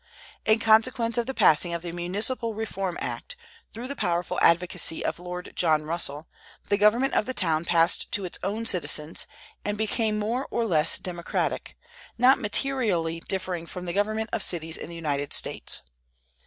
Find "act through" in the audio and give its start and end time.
2.99-3.87